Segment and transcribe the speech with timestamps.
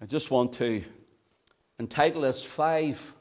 [0.00, 0.84] I just want to
[1.78, 3.12] entitle this Five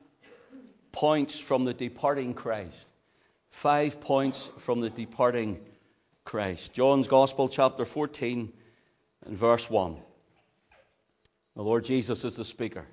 [0.92, 2.92] Points from the Departing Christ.
[3.50, 5.62] Five points from the departing
[6.26, 6.74] Christ.
[6.74, 8.52] John's Gospel, chapter 14,
[9.26, 9.96] and verse 1.
[11.56, 12.86] The Lord Jesus is the speaker.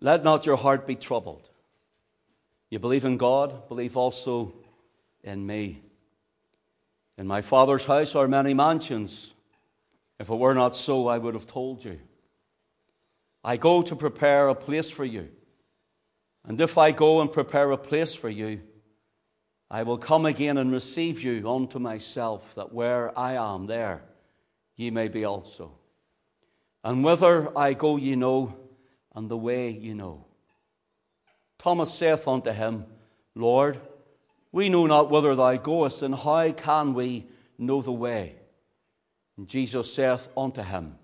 [0.00, 1.48] Let not your heart be troubled.
[2.68, 4.52] You believe in God, believe also
[5.22, 5.80] in me.
[7.16, 9.33] In my Father's house are many mansions.
[10.18, 11.98] If it were not so, I would have told you.
[13.42, 15.28] I go to prepare a place for you.
[16.46, 18.60] And if I go and prepare a place for you,
[19.70, 24.02] I will come again and receive you unto myself, that where I am, there
[24.76, 25.72] ye may be also.
[26.82, 28.54] And whither I go, ye know,
[29.14, 30.26] and the way ye know.
[31.58, 32.84] Thomas saith unto him,
[33.34, 33.80] Lord,
[34.52, 37.26] we know not whither thou goest, and how can we
[37.58, 38.36] know the way?
[39.36, 40.96] And Jesus saith unto him,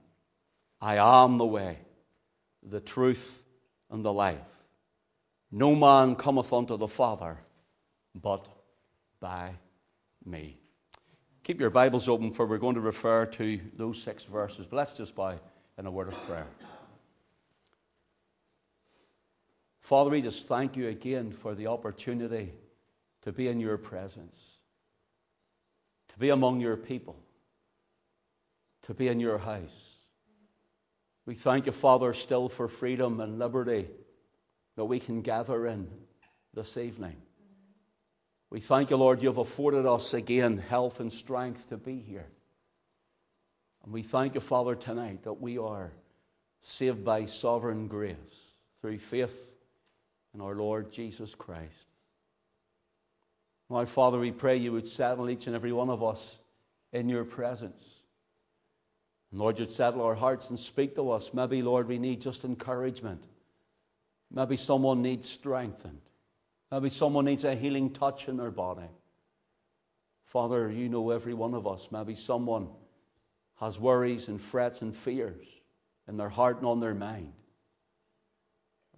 [0.81, 1.79] I am the way,
[2.63, 3.43] the truth,
[3.91, 4.39] and the life.
[5.51, 7.39] No man cometh unto the Father
[8.15, 8.47] but
[9.19, 9.53] by
[10.25, 10.57] me.
[11.43, 14.67] Keep your Bibles open, for we're going to refer to those six verses.
[14.71, 15.39] Let's just bow
[15.79, 16.47] in a word of prayer.
[19.81, 22.53] Father, we just thank you again for the opportunity
[23.23, 24.59] to be in your presence,
[26.09, 27.17] to be among your people,
[28.91, 29.99] to be in your house.
[31.25, 33.87] We thank you, Father, still for freedom and liberty
[34.75, 35.87] that we can gather in
[36.55, 37.15] this evening.
[38.51, 42.27] We thank you, Lord, you've afforded us again health and strength to be here.
[43.85, 45.93] And we thank you, Father, tonight that we are
[46.61, 48.17] saved by sovereign grace
[48.81, 49.53] through faith
[50.35, 51.87] in our Lord Jesus Christ.
[53.69, 56.41] My Father, we pray you would settle each and every one of us
[56.93, 58.00] in your presence.
[59.33, 61.33] Lord, you'd settle our hearts and speak to us.
[61.33, 63.23] Maybe, Lord, we need just encouragement.
[64.33, 66.01] Maybe someone needs strengthened.
[66.71, 68.89] Maybe someone needs a healing touch in their body.
[70.27, 71.89] Father, you know every one of us.
[71.91, 72.69] Maybe someone
[73.61, 75.47] has worries and frets and fears
[76.09, 77.33] in their heart and on their mind.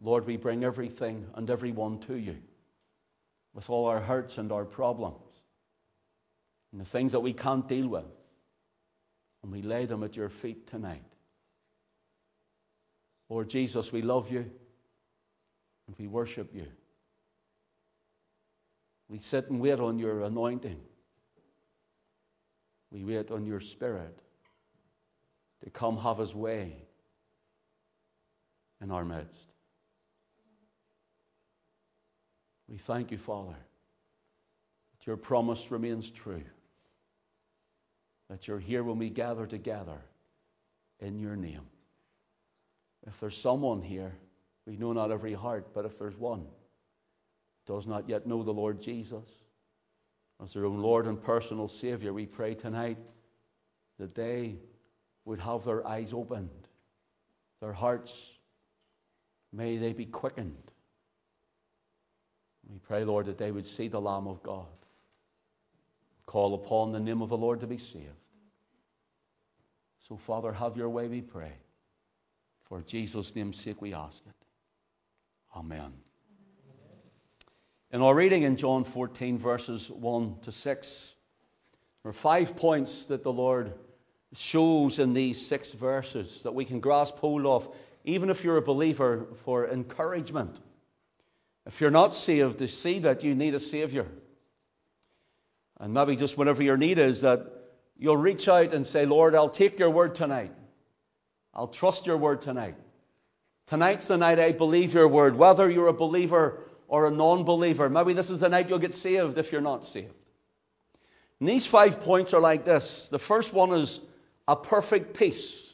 [0.02, 2.36] Lord, we bring everything and everyone to you
[3.54, 5.42] with all our hurts and our problems
[6.72, 8.04] and the things that we can't deal with.
[9.42, 11.04] And we lay them at your feet tonight.
[13.28, 14.50] Lord Jesus, we love you
[15.86, 16.66] and we worship you.
[19.08, 20.80] We sit and wait on your anointing.
[22.90, 24.18] We wait on your spirit
[25.64, 26.76] to come have his way
[28.80, 29.54] in our midst.
[32.68, 33.56] We thank you, Father,
[34.98, 36.42] that your promise remains true,
[38.32, 39.98] that you're here when we gather together
[41.00, 41.60] in your name.
[43.06, 44.14] If there's someone here,
[44.66, 46.46] we know not every heart, but if there's one
[47.66, 49.28] does not yet know the Lord Jesus
[50.42, 52.96] as their own Lord and personal Savior, we pray tonight
[53.98, 54.56] that they
[55.26, 56.48] would have their eyes opened,
[57.60, 58.30] their hearts,
[59.52, 60.70] may they be quickened.
[62.66, 64.64] We pray, Lord, that they would see the Lamb of God,
[66.24, 68.21] call upon the name of the Lord to be saved.
[70.08, 71.52] So, Father, have your way, we pray.
[72.64, 74.46] For Jesus' name's sake, we ask it.
[75.56, 75.92] Amen.
[77.92, 81.14] In our reading in John 14, verses 1 to 6,
[82.02, 83.74] there are five points that the Lord
[84.34, 87.72] shows in these six verses that we can grasp hold of,
[88.04, 90.58] even if you're a believer, for encouragement.
[91.66, 94.06] If you're not saved, to see that you need a Savior.
[95.78, 97.61] And maybe just whatever your need is, that
[98.02, 100.52] you'll reach out and say, Lord, I'll take your word tonight.
[101.54, 102.74] I'll trust your word tonight.
[103.68, 106.58] Tonight's the night I believe your word, whether you're a believer
[106.88, 107.88] or a non believer.
[107.88, 110.12] Maybe this is the night you'll get saved if you're not saved.
[111.38, 114.00] And these five points are like this the first one is
[114.48, 115.72] a perfect peace,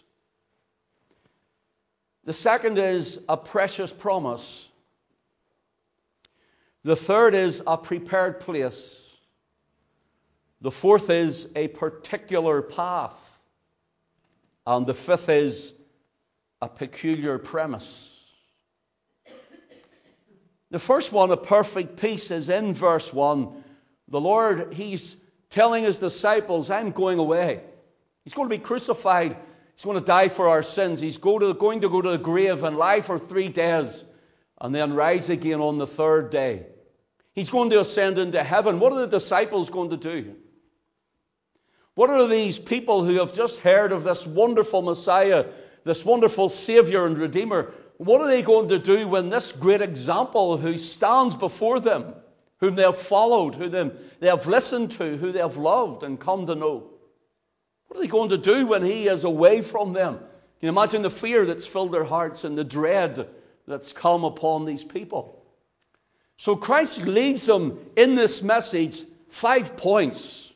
[2.25, 4.69] the second is a precious promise,
[6.85, 9.08] the third is a prepared place,
[10.61, 13.41] the fourth is a particular path,
[14.67, 15.73] and the fifth is
[16.61, 18.15] a peculiar premise.
[20.71, 23.65] The first one, a perfect peace, is in verse 1.
[24.09, 25.17] The Lord, He's
[25.49, 27.63] telling His disciples, I'm going away.
[28.25, 29.37] He's going to be crucified.
[29.75, 31.01] He's going to die for our sins.
[31.01, 34.05] He's going to, going to go to the grave and lie for three days
[34.61, 36.67] and then rise again on the third day.
[37.33, 38.81] He's going to ascend into heaven.
[38.81, 40.35] What are the disciples going to do?
[41.99, 45.47] What are these people who have just heard of this wonderful Messiah
[45.83, 50.57] this wonderful Savior and Redeemer, what are they going to do when this great example
[50.57, 52.15] who stands before them,
[52.59, 56.47] whom they have followed, who they have listened to, who they have loved and come
[56.47, 56.89] to know,
[57.89, 60.19] what are they going to do when he is away from them?
[60.19, 60.29] Can
[60.61, 63.27] you imagine the fear that's filled their hearts and the dread
[63.67, 65.43] that's come upon these people?
[66.37, 70.48] So Christ leaves them in this message five points.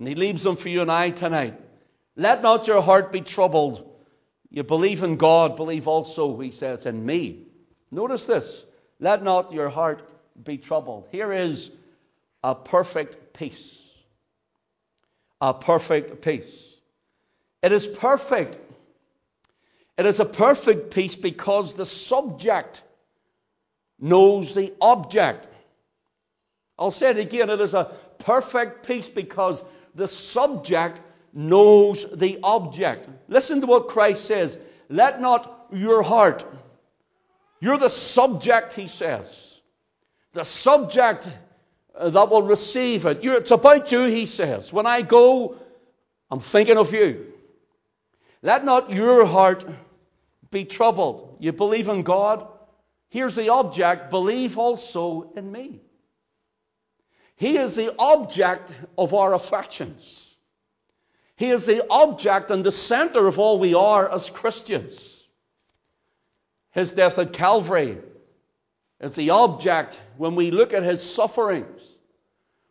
[0.00, 1.60] And he leaves them for you and I tonight.
[2.16, 3.86] Let not your heart be troubled.
[4.48, 7.44] You believe in God, believe also, he says, in me.
[7.90, 8.64] Notice this.
[8.98, 10.02] Let not your heart
[10.42, 11.08] be troubled.
[11.12, 11.70] Here is
[12.42, 13.90] a perfect peace.
[15.42, 16.74] A perfect peace.
[17.62, 18.58] It is perfect.
[19.98, 22.82] It is a perfect peace because the subject
[23.98, 25.46] knows the object.
[26.78, 27.50] I'll say it again.
[27.50, 29.62] It is a perfect peace because
[29.94, 31.00] the subject
[31.32, 33.08] knows the object.
[33.28, 34.58] Listen to what Christ says.
[34.88, 36.44] Let not your heart,
[37.60, 39.60] you're the subject, he says.
[40.32, 41.28] The subject
[41.94, 43.22] uh, that will receive it.
[43.22, 44.72] You're, it's about you, he says.
[44.72, 45.56] When I go,
[46.30, 47.26] I'm thinking of you.
[48.42, 49.64] Let not your heart
[50.50, 51.36] be troubled.
[51.40, 52.46] You believe in God.
[53.08, 54.10] Here's the object.
[54.10, 55.82] Believe also in me.
[57.40, 60.36] He is the object of our affections.
[61.36, 65.26] He is the object and the center of all we are as Christians.
[66.72, 67.96] His death at Calvary
[69.00, 71.96] is the object when we look at his sufferings.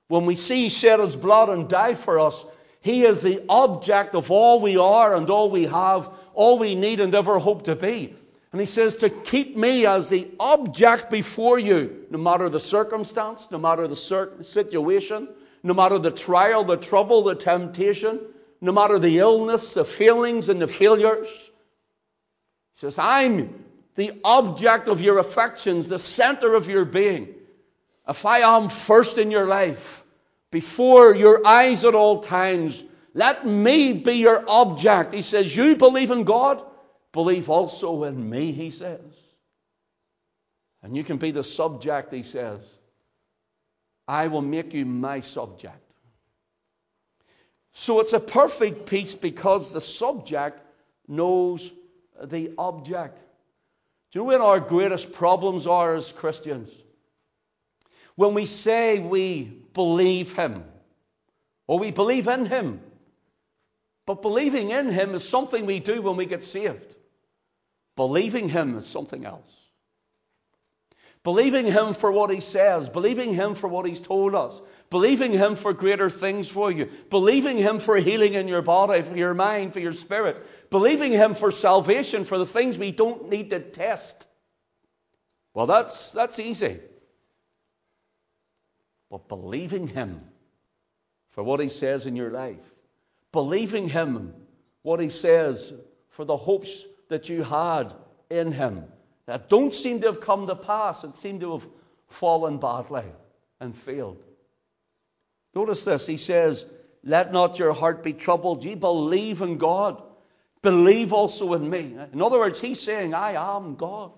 [0.08, 2.46] When we see he shed his blood and die for us,
[2.80, 7.00] he is the object of all we are and all we have, all we need
[7.00, 8.16] and ever hope to be.
[8.52, 13.48] And he says to keep me as the object before you, no matter the circumstance,
[13.52, 13.96] no matter the
[14.42, 15.30] situation,
[15.62, 18.20] no matter the trial, the trouble, the temptation,
[18.62, 21.28] no matter the illness, the failings, and the failures.
[22.74, 23.66] He says, I'm
[23.96, 27.36] the object of your affections, the center of your being.
[28.08, 30.04] If I am first in your life,
[30.50, 35.14] before your eyes at all times, let me be your object.
[35.14, 36.64] He says, You believe in God,
[37.12, 39.02] believe also in me, he says.
[40.82, 42.62] And you can be the subject, he says.
[44.08, 45.94] I will make you my subject.
[47.74, 50.62] So it's a perfect peace because the subject
[51.08, 51.72] knows
[52.24, 53.20] the object.
[54.12, 56.72] Do you know what our greatest problems are as Christians?
[58.16, 60.64] When we say we believe Him,
[61.68, 62.82] or we believe in Him,
[64.06, 66.96] but believing in Him is something we do when we get saved.
[68.00, 69.54] Believing Him is something else.
[71.26, 75.58] Believing Him for what He says, believing Him for what He's told us, believing Him
[75.58, 79.74] for greater things for you, believing Him for healing in your body, for your mind,
[79.74, 84.28] for your spirit, believing Him for salvation, for the things we don't need to test.
[85.54, 86.80] Well, that's, that's easy.
[89.10, 90.22] But believing Him
[91.32, 92.64] for what He says in your life,
[93.34, 94.34] believing Him
[94.84, 95.74] what He says
[96.08, 97.94] for the hopes that you had
[98.30, 98.86] in Him
[99.30, 101.68] that don't seem to have come to pass and seem to have
[102.08, 103.04] fallen badly
[103.60, 104.24] and failed.
[105.54, 106.08] Notice this.
[106.08, 106.66] He says,
[107.04, 108.64] Let not your heart be troubled.
[108.64, 110.02] Ye believe in God.
[110.64, 111.96] Believe also in me.
[112.12, 114.12] In other words, he's saying, I am God.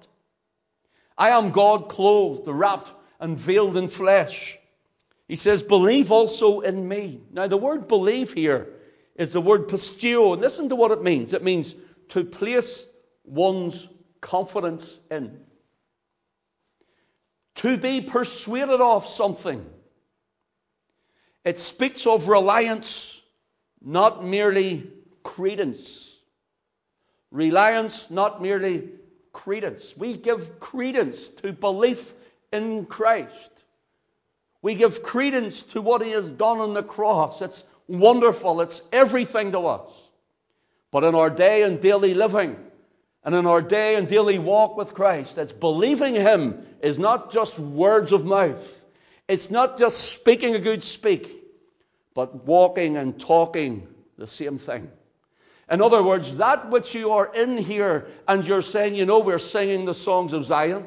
[1.17, 4.57] I am God clothed, wrapped, and veiled in flesh.
[5.27, 7.21] He says, Believe also in me.
[7.31, 8.69] Now, the word believe here
[9.15, 11.33] is the word pisteuo, and listen to what it means.
[11.33, 11.75] It means
[12.11, 12.87] to place
[13.23, 13.87] one's
[14.19, 15.39] confidence in.
[17.55, 19.65] To be persuaded of something.
[21.43, 23.21] It speaks of reliance,
[23.81, 24.91] not merely
[25.23, 26.17] credence.
[27.31, 28.89] Reliance, not merely
[29.31, 29.95] credence.
[29.95, 32.13] We give credence to belief
[32.51, 33.63] in Christ.
[34.61, 37.41] We give credence to what He has done on the cross.
[37.41, 40.10] It's wonderful, it's everything to us.
[40.91, 42.57] But in our day and daily living,
[43.23, 47.59] and in our day and daily walk with Christ, that's believing Him is not just
[47.59, 48.85] words of mouth.
[49.27, 51.31] It's not just speaking a good speak,
[52.13, 54.91] but walking and talking the same thing.
[55.69, 59.39] In other words, that which you are in here and you're saying, you know, we're
[59.39, 60.85] singing the songs of Zion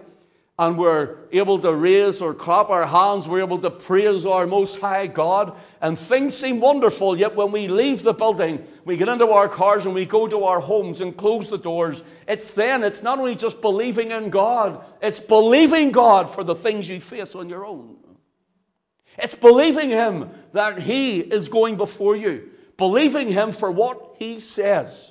[0.56, 4.78] and we're able to raise or clap our hands, we're able to praise our Most
[4.78, 7.18] High God, and things seem wonderful.
[7.18, 10.44] Yet when we leave the building, we get into our cars and we go to
[10.44, 14.84] our homes and close the doors, it's then, it's not only just believing in God,
[15.02, 17.96] it's believing God for the things you face on your own.
[19.18, 25.10] It's believing Him that He is going before you, believing Him for what He says.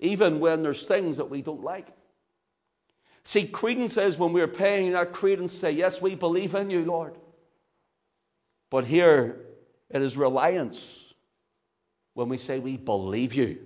[0.00, 1.86] even when there's things that we don't like.
[3.24, 7.16] See, credence is when we're paying that credence, say, Yes, we believe in you, Lord.
[8.70, 9.40] But here
[9.90, 11.12] it is reliance
[12.14, 13.58] when we say, We believe you.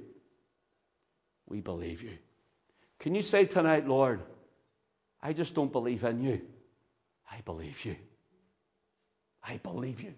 [1.47, 2.19] We believe you.
[2.99, 4.23] Can you say tonight, Lord,
[5.23, 6.41] I just don't believe in you?
[7.31, 7.97] I believe you.
[9.43, 10.15] I believe you.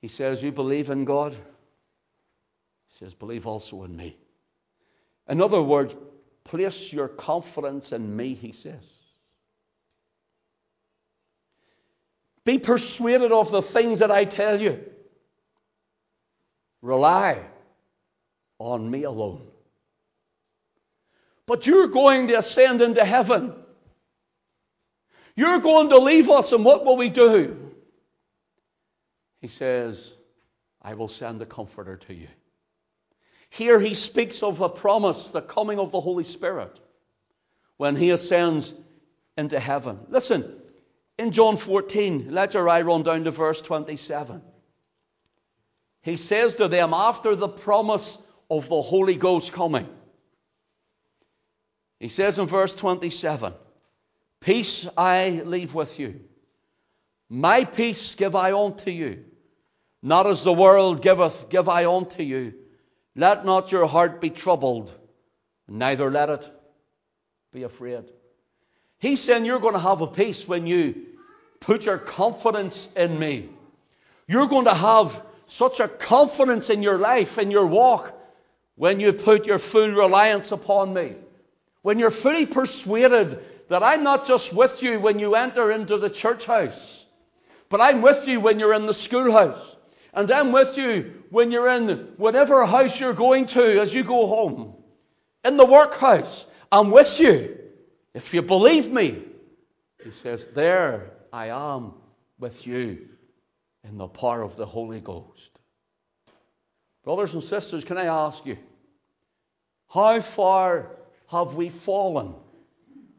[0.00, 1.32] He says, You believe in God?
[1.32, 4.16] He says, Believe also in me.
[5.28, 5.96] In other words,
[6.46, 8.84] place your confidence in me, he says.
[12.44, 14.84] Be persuaded of the things that I tell you.
[16.80, 17.42] Rely
[18.58, 19.48] on me alone.
[21.46, 23.52] But you're going to ascend into heaven.
[25.34, 27.72] You're going to leave us, and what will we do?
[29.40, 30.12] He says,
[30.80, 32.28] I will send the Comforter to you.
[33.56, 36.78] Here he speaks of a promise, the coming of the Holy Spirit,
[37.78, 38.74] when he ascends
[39.38, 39.98] into heaven.
[40.10, 40.60] Listen,
[41.18, 44.42] in John 14, let your eye run down to verse 27.
[46.02, 48.18] He says to them, after the promise
[48.50, 49.88] of the Holy Ghost coming,
[51.98, 53.54] he says in verse 27,
[54.38, 56.20] Peace I leave with you.
[57.30, 59.24] My peace give I unto you.
[60.02, 62.52] Not as the world giveth, give I unto you.
[63.16, 64.92] Let not your heart be troubled,
[65.66, 66.50] neither let it
[67.50, 68.04] be afraid.
[68.98, 70.94] He's saying you're going to have a peace when you
[71.60, 73.48] put your confidence in me.
[74.28, 78.12] You're going to have such a confidence in your life, in your walk,
[78.74, 81.14] when you put your full reliance upon me.
[81.80, 86.10] When you're fully persuaded that I'm not just with you when you enter into the
[86.10, 87.06] church house,
[87.68, 89.75] but I'm with you when you're in the schoolhouse.
[90.16, 94.26] And I'm with you when you're in whatever house you're going to as you go
[94.26, 94.74] home.
[95.44, 97.58] In the workhouse, I'm with you.
[98.14, 99.22] If you believe me,
[100.02, 101.92] he says, There I am
[102.38, 103.08] with you
[103.84, 105.60] in the power of the Holy Ghost.
[107.04, 108.56] Brothers and sisters, can I ask you,
[109.88, 110.96] how far
[111.28, 112.34] have we fallen?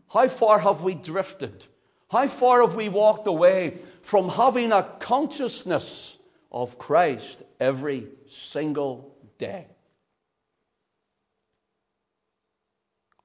[0.10, 1.64] How far have we drifted?
[2.10, 6.17] How far have we walked away from having a consciousness
[6.52, 9.68] of Christ every single day.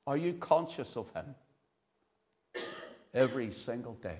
[0.06, 1.34] Are you conscious of Him
[3.14, 4.18] every single day?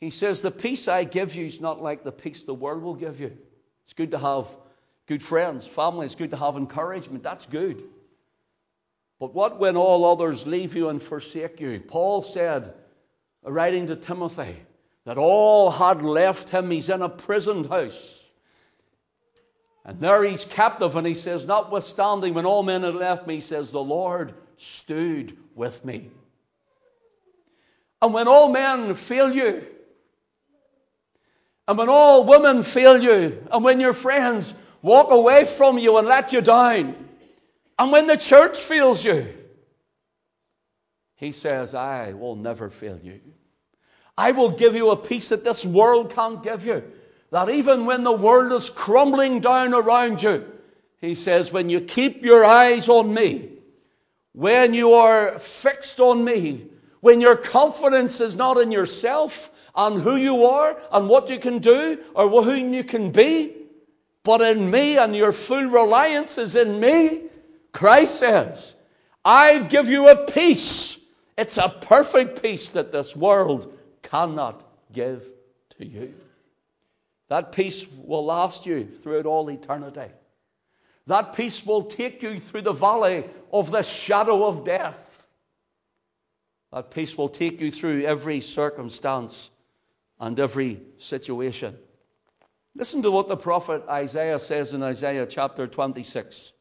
[0.00, 2.94] He says, The peace I give you is not like the peace the world will
[2.94, 3.36] give you.
[3.84, 4.46] It's good to have
[5.06, 6.06] good friends, family.
[6.06, 7.22] It's good to have encouragement.
[7.22, 7.82] That's good.
[9.18, 11.80] But what when all others leave you and forsake you?
[11.80, 12.74] Paul said,
[13.42, 14.56] writing to Timothy,
[15.08, 16.70] that all had left him.
[16.70, 18.26] He's in a prison house.
[19.86, 23.40] And there he's captive, and he says, Notwithstanding, when all men had left me, he
[23.40, 26.10] says, The Lord stood with me.
[28.02, 29.64] And when all men fail you,
[31.66, 36.06] and when all women fail you, and when your friends walk away from you and
[36.06, 37.08] let you down,
[37.78, 39.26] and when the church fails you,
[41.14, 43.20] he says, I will never fail you.
[44.18, 46.82] I will give you a peace that this world can't give you.
[47.30, 50.44] That even when the world is crumbling down around you,
[51.00, 53.50] he says, when you keep your eyes on me,
[54.32, 56.66] when you are fixed on me,
[57.00, 61.60] when your confidence is not in yourself and who you are and what you can
[61.60, 63.54] do or who you can be,
[64.24, 67.22] but in me and your full reliance is in me,
[67.70, 68.74] Christ says,
[69.24, 70.98] I give you a peace.
[71.36, 73.77] It's a perfect peace that this world
[74.10, 75.24] cannot give
[75.78, 76.14] to you.
[77.28, 80.12] That peace will last you throughout all eternity.
[81.06, 85.26] That peace will take you through the valley of the shadow of death.
[86.72, 89.50] That peace will take you through every circumstance
[90.20, 91.76] and every situation.
[92.74, 96.52] Listen to what the prophet Isaiah says in Isaiah chapter 26,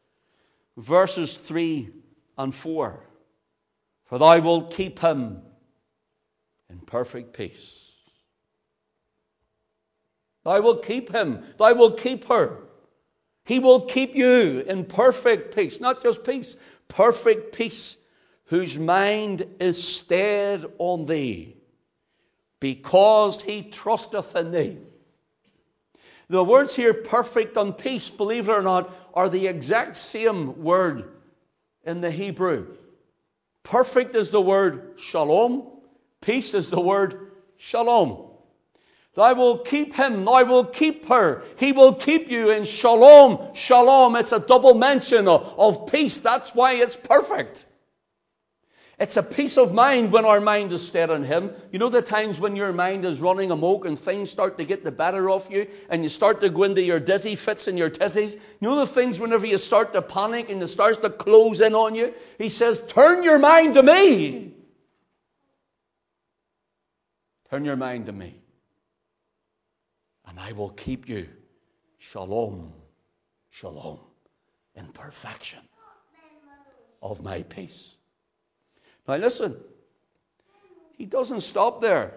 [0.78, 1.90] verses 3
[2.38, 3.04] and 4.
[4.06, 5.42] For thou wilt keep him
[6.70, 7.92] in perfect peace.
[10.44, 12.60] Thou will keep him, thou will keep her.
[13.46, 16.58] He will keep you in perfect peace, not just peace,
[16.88, 17.96] perfect peace,
[18.46, 21.56] whose mind is stayed on thee,
[22.60, 24.78] because he trusteth in thee.
[26.30, 31.10] The words here, perfect and peace, believe it or not, are the exact same word
[31.86, 32.76] in the Hebrew.
[33.64, 35.77] Perfect is the word shalom,
[36.22, 38.28] Peace is the word shalom.
[39.18, 40.30] I will keep him.
[40.30, 41.44] I will keep her.
[41.58, 43.54] He will keep you in shalom.
[43.56, 44.16] Shalom.
[44.16, 46.20] It's a double mention of, of peace.
[46.20, 47.66] That's why it's perfect.
[49.00, 51.52] It's a peace of mind when our mind is stayed on Him.
[51.72, 54.84] You know the times when your mind is running amok and things start to get
[54.84, 57.92] the better of you and you start to go into your dizzy fits and your
[57.92, 58.34] tizzies?
[58.34, 61.76] You know the things whenever you start to panic and it starts to close in
[61.76, 62.12] on you?
[62.40, 64.57] He says, turn your mind to me.
[67.50, 68.42] Turn your mind to me.
[70.26, 71.28] And I will keep you.
[71.98, 72.74] Shalom.
[73.50, 74.00] Shalom.
[74.76, 75.60] In perfection
[77.02, 77.96] of my peace.
[79.08, 79.56] Now listen,
[80.98, 82.14] he doesn't stop there.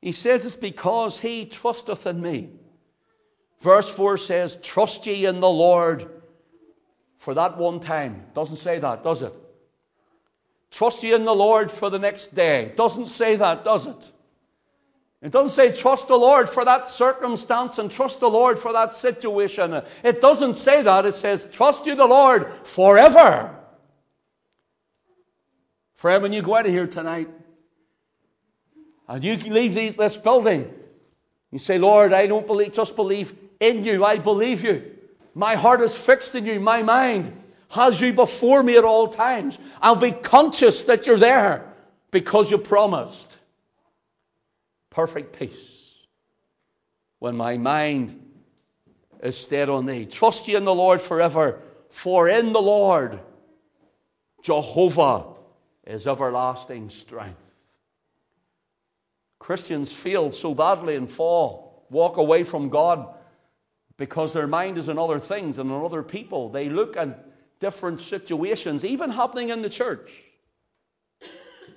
[0.00, 2.50] He says it's because he trusteth in me.
[3.60, 6.08] Verse 4 says, Trust ye in the Lord
[7.18, 8.24] for that one time.
[8.34, 9.34] Doesn't say that, does it?
[10.70, 12.72] Trust ye in the Lord for the next day.
[12.76, 14.10] Doesn't say that, does it?
[15.22, 18.94] It doesn't say trust the Lord for that circumstance and trust the Lord for that
[18.94, 19.82] situation.
[20.02, 21.04] It doesn't say that.
[21.04, 23.54] It says trust you the Lord forever.
[25.96, 27.28] Friend, when you go out of here tonight
[29.06, 30.72] and you leave these, this building,
[31.50, 34.02] you say, Lord, I don't believe, just believe in you.
[34.02, 34.96] I believe you.
[35.34, 36.60] My heart is fixed in you.
[36.60, 37.36] My mind
[37.68, 39.58] has you before me at all times.
[39.82, 41.70] I'll be conscious that you're there
[42.10, 43.36] because you promised.
[44.90, 45.94] Perfect peace.
[47.18, 48.20] When my mind
[49.22, 50.06] is stayed on thee.
[50.06, 53.20] Trust ye in the Lord forever, for in the Lord,
[54.42, 55.26] Jehovah
[55.86, 57.36] is everlasting strength.
[59.38, 63.14] Christians fail so badly and fall, walk away from God
[63.96, 66.48] because their mind is on other things and on other people.
[66.48, 67.26] They look at
[67.58, 70.12] different situations, even happening in the church.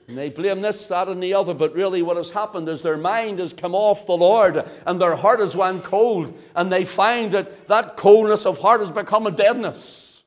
[0.07, 2.97] And they blame this, that, and the other, but really what has happened is their
[2.97, 7.31] mind has come off the Lord and their heart has gone cold, and they find
[7.31, 10.23] that that coldness of heart has become a deadness.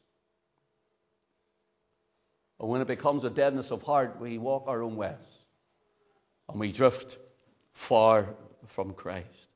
[2.58, 5.12] And when it becomes a deadness of heart, we walk our own ways
[6.49, 7.19] and we drift
[7.73, 8.28] far
[8.67, 9.54] from Christ.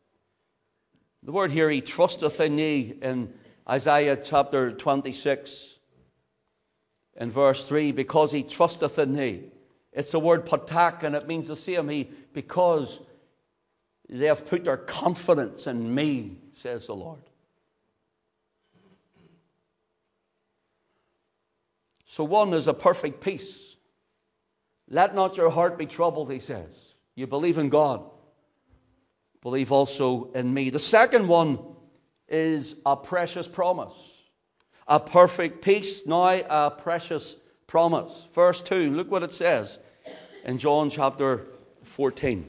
[1.22, 3.32] The word here, he trusteth in thee, in
[3.68, 5.78] Isaiah chapter 26,
[7.16, 9.44] in verse 3, because he trusteth in thee.
[9.92, 11.88] It's the word patak, and it means the same.
[11.88, 13.00] He, because
[14.08, 17.22] they have put their confidence in me, says the Lord.
[22.06, 23.76] So, one is a perfect peace.
[24.88, 26.94] Let not your heart be troubled, he says.
[27.14, 28.02] You believe in God,
[29.42, 30.70] believe also in me.
[30.70, 31.60] The second one
[32.28, 33.92] is a precious promise.
[34.88, 37.36] A perfect peace, now a precious
[37.70, 38.26] promise.
[38.34, 39.78] Verse 2, look what it says
[40.44, 41.46] in John chapter
[41.84, 42.44] 14.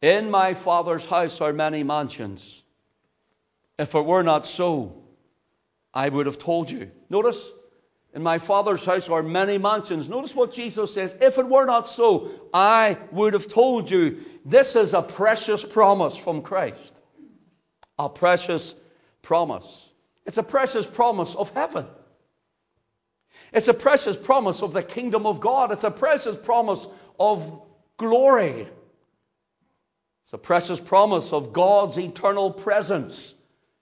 [0.00, 2.62] In my Father's house are many mansions.
[3.80, 5.02] If it were not so,
[5.92, 6.92] I would have told you.
[7.10, 7.50] Notice,
[8.14, 10.08] in my Father's house are many mansions.
[10.08, 11.16] Notice what Jesus says.
[11.20, 14.20] If it were not so, I would have told you.
[14.44, 17.00] This is a precious promise from Christ.
[17.98, 18.76] A precious
[19.22, 19.88] promise.
[20.24, 21.86] It's a precious promise of heaven.
[23.52, 25.72] It's a precious promise of the kingdom of God.
[25.72, 26.86] It's a precious promise
[27.20, 27.62] of
[27.98, 28.68] glory.
[30.24, 33.34] It's a precious promise of God's eternal presence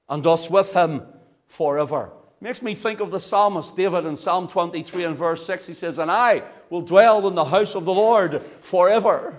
[0.09, 1.03] and us with Him
[1.47, 2.11] forever.
[2.41, 5.67] Makes me think of the psalmist David in Psalm 23 and verse 6.
[5.67, 9.37] He says, And I will dwell in the house of the Lord forever.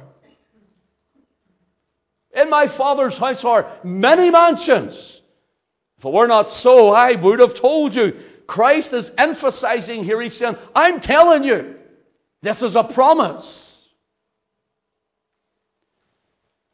[2.33, 5.21] In my father's house are many mansions.
[5.97, 8.17] If it were not so, I would have told you.
[8.51, 10.19] Christ is emphasizing here.
[10.19, 11.79] He's saying, I'm telling you,
[12.41, 13.87] this is a promise.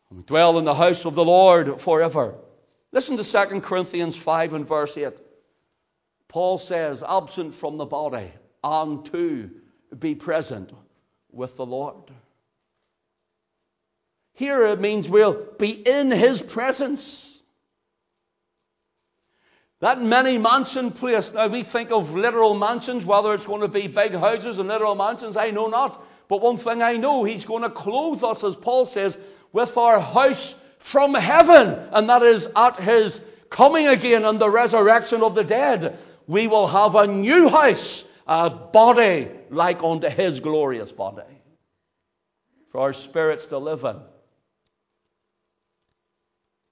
[0.09, 2.33] We dwell in the house of the Lord forever.
[2.91, 5.21] Listen to 2 Corinthians 5 and verse 8.
[6.27, 8.31] Paul says, absent from the body,
[8.63, 9.51] and to
[9.99, 10.73] be present
[11.31, 12.09] with the Lord.
[14.33, 17.36] Here it means we'll be in his presence.
[19.79, 23.87] That many mansion place, now we think of literal mansions, whether it's going to be
[23.87, 26.03] big houses and literal mansions, I know not.
[26.27, 29.17] But one thing I know, he's going to clothe us, as Paul says,
[29.53, 35.21] with our house from heaven, and that is at his coming again and the resurrection
[35.21, 40.91] of the dead we will have a new house, a body like unto his glorious
[40.91, 41.23] body.
[42.71, 43.95] For our spirits to live in.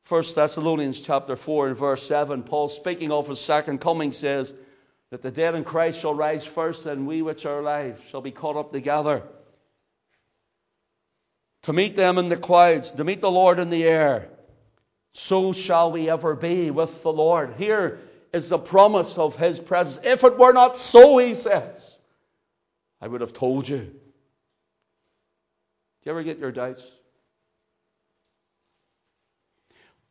[0.08, 4.54] 1 Thessalonians chapter 4 and verse 7, Paul speaking of his second coming says
[5.10, 8.32] that the dead in Christ shall rise first, and we which are alive shall be
[8.32, 9.24] caught up together
[11.64, 14.30] to meet them in the clouds, to meet the Lord in the air.
[15.14, 17.56] So shall we ever be with the Lord.
[17.58, 18.00] Here
[18.32, 20.06] is the promise of his presence.
[20.06, 21.98] If it were not so, he says,
[23.02, 23.80] I would have told you.
[23.80, 23.90] Do
[26.04, 26.84] you ever get your doubts?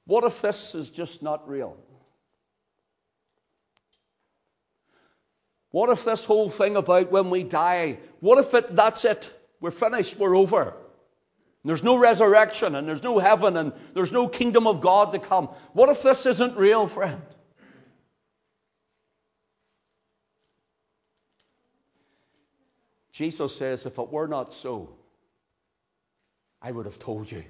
[0.07, 1.77] What if this is just not real?
[5.71, 9.33] What if this whole thing about when we die, what if it, that's it?
[9.61, 10.75] We're finished, we're over.
[11.65, 15.49] There's no resurrection and there's no heaven and there's no kingdom of God to come.
[15.73, 17.23] What if this isn't real, friend?
[23.11, 24.91] Jesus says, if it were not so,
[26.61, 27.45] I would have told you.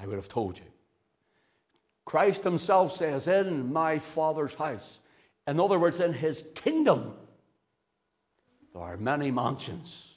[0.00, 0.64] I would have told you.
[2.04, 4.98] Christ himself says, In my Father's house,
[5.46, 7.12] in other words, in his kingdom,
[8.72, 10.14] there are many mansions.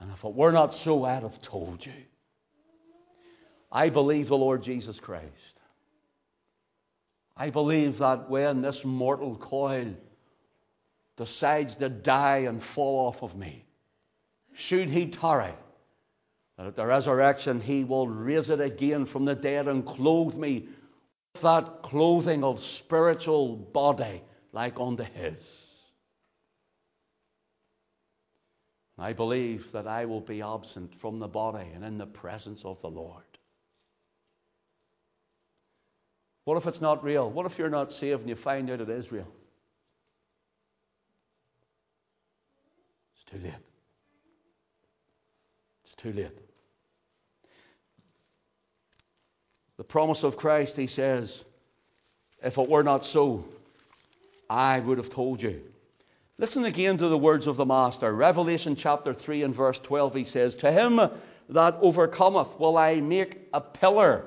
[0.00, 1.92] And if it were not so, I'd have told you.
[3.70, 5.60] I believe the Lord Jesus Christ.
[7.36, 9.94] I believe that when this mortal coil
[11.16, 13.64] decides to die and fall off of me,
[14.52, 15.54] should he tarry,
[16.66, 20.68] at the resurrection he will raise it again from the dead and clothe me
[21.32, 24.22] with that clothing of spiritual body
[24.52, 25.68] like unto his.
[28.98, 32.80] I believe that I will be absent from the body and in the presence of
[32.80, 33.24] the Lord.
[36.44, 37.30] What if it's not real?
[37.30, 39.28] What if you're not saved and you find out it is real?
[43.14, 43.54] It's too late.
[45.84, 46.51] It's too late.
[49.82, 51.44] The promise of Christ, he says,
[52.40, 53.44] if it were not so,
[54.48, 55.60] I would have told you.
[56.38, 58.14] Listen again to the words of the Master.
[58.14, 61.00] Revelation chapter 3 and verse 12, he says, To him
[61.48, 64.26] that overcometh will I make a pillar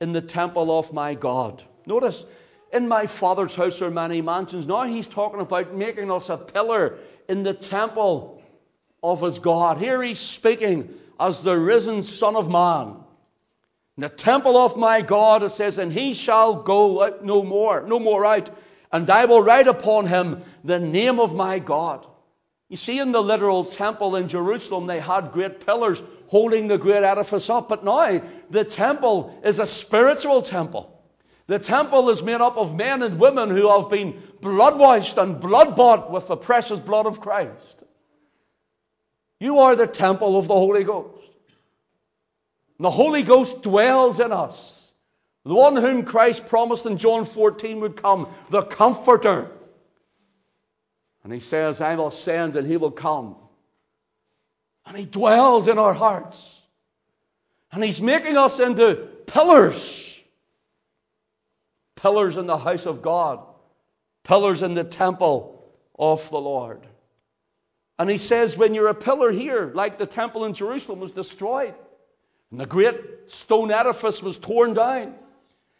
[0.00, 1.62] in the temple of my God.
[1.84, 2.24] Notice,
[2.72, 4.66] in my Father's house are many mansions.
[4.66, 6.96] Now he's talking about making us a pillar
[7.28, 8.42] in the temple
[9.02, 9.76] of his God.
[9.76, 10.88] Here he's speaking
[11.20, 13.02] as the risen Son of Man.
[13.98, 17.98] The temple of my God, it says, and he shall go out no more, no
[17.98, 18.50] more out
[18.92, 22.06] and I will write upon him the name of my God.
[22.68, 27.04] You see, in the literal temple in Jerusalem, they had great pillars holding the great
[27.04, 27.68] edifice up.
[27.68, 30.92] But now, the temple is a spiritual temple.
[31.46, 35.38] The temple is made up of men and women who have been blood washed and
[35.38, 37.84] blood bought with the precious blood of Christ.
[39.38, 41.25] You are the temple of the Holy Ghost.
[42.78, 44.92] The Holy Ghost dwells in us.
[45.44, 49.50] The one whom Christ promised in John 14 would come, the Comforter.
[51.22, 53.36] And he says, I will send and he will come.
[54.84, 56.60] And he dwells in our hearts.
[57.72, 60.22] And he's making us into pillars.
[61.96, 63.40] Pillars in the house of God.
[64.24, 65.64] Pillars in the temple
[65.98, 66.86] of the Lord.
[67.98, 71.74] And he says, when you're a pillar here, like the temple in Jerusalem was destroyed,
[72.50, 75.14] and the great stone edifice was torn down,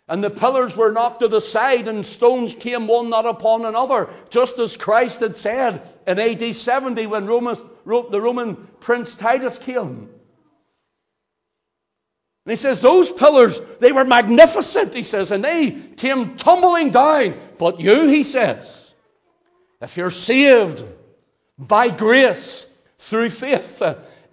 [0.09, 4.09] and the pillars were knocked to the side, and stones came one not upon another,
[4.31, 10.09] just as Christ had said in AD 70 when Roman, the Roman prince Titus came.
[12.47, 17.41] And he says, Those pillars, they were magnificent, he says, and they came tumbling down.
[17.59, 18.95] But you, he says,
[19.83, 20.85] if you're saved
[21.59, 22.67] by grace
[22.99, 23.83] through faith,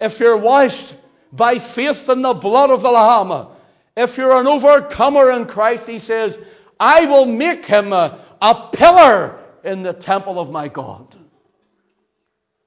[0.00, 0.94] if you're washed
[1.34, 3.48] by faith in the blood of the Lamb,
[3.96, 6.38] if you're an overcomer in Christ, he says,
[6.78, 11.14] I will make him a, a pillar in the temple of my God.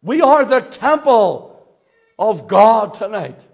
[0.01, 1.65] We are the temple
[2.17, 3.45] of God tonight.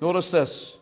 [0.00, 0.76] Notice this.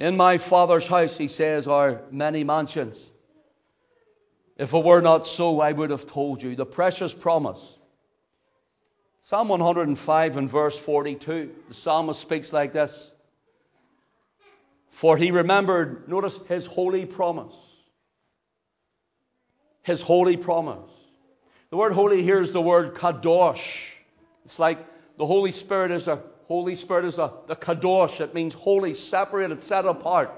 [0.00, 3.10] In my Father's house, he says, are many mansions.
[4.58, 6.56] If it were not so, I would have told you.
[6.56, 7.78] The precious promise
[9.28, 13.10] Psalm 105 and verse 42, the psalmist speaks like this
[14.90, 17.54] For he remembered, notice his holy promise.
[19.82, 20.90] His holy promise.
[21.68, 23.90] The word holy here is the word kadosh.
[24.46, 24.78] It's like
[25.18, 28.22] the Holy Spirit is a Holy Spirit is a the kadosh.
[28.22, 30.32] It means holy, separated, set apart.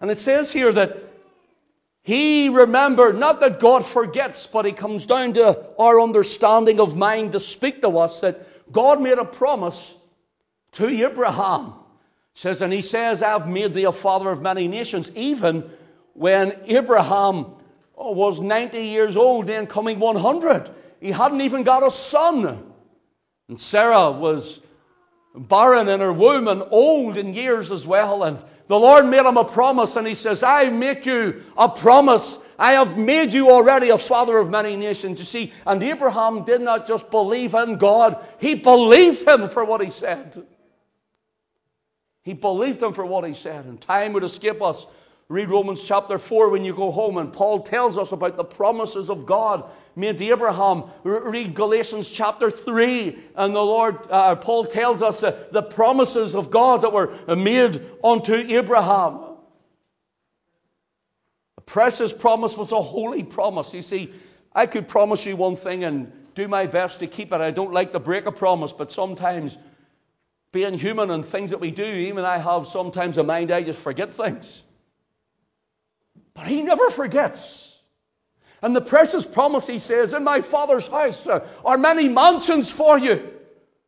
[0.00, 1.13] And it says here that
[2.04, 7.32] he remembered, not that God forgets, but it comes down to our understanding of mind
[7.32, 9.94] to speak to us that God made a promise
[10.72, 11.68] to Abraham.
[11.68, 11.72] It
[12.34, 15.70] says, and he says, I've made thee a father of many nations, even
[16.12, 17.46] when Abraham
[17.96, 20.70] oh, was 90 years old, then coming 100.
[21.00, 22.70] He hadn't even got a son.
[23.48, 24.60] And Sarah was
[25.34, 28.24] barren in her womb and old in years as well.
[28.24, 32.38] And the Lord made him a promise, and he says, I make you a promise.
[32.58, 35.18] I have made you already a father of many nations.
[35.18, 39.82] You see, and Abraham did not just believe in God, he believed him for what
[39.82, 40.46] he said.
[42.22, 44.86] He believed him for what he said, and time would escape us.
[45.28, 49.08] Read Romans chapter 4 when you go home, and Paul tells us about the promises
[49.08, 49.64] of God
[49.96, 50.84] made to Abraham.
[51.02, 56.50] Read Galatians chapter 3, and the Lord, uh, Paul tells us uh, the promises of
[56.50, 59.20] God that were made unto Abraham.
[61.56, 63.72] A precious promise was a holy promise.
[63.72, 64.12] You see,
[64.54, 67.40] I could promise you one thing and do my best to keep it.
[67.40, 69.56] I don't like to break a promise, but sometimes
[70.52, 73.80] being human and things that we do, even I have sometimes a mind I just
[73.80, 74.63] forget things.
[76.34, 77.78] But he never forgets.
[78.60, 81.26] And the precious promise he says, In my Father's house
[81.64, 83.30] are many mansions for you.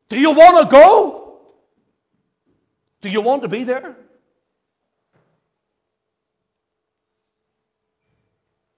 [0.09, 1.41] Do you want to go?
[3.01, 3.97] Do you want to be there?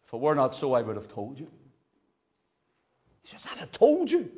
[0.07, 1.48] If it were not so, I would have told you.
[3.22, 4.31] He says, I'd have told you.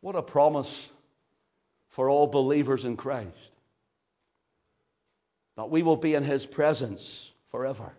[0.00, 0.88] What a promise
[1.88, 3.52] for all believers in Christ
[5.56, 7.92] that we will be in his presence forever.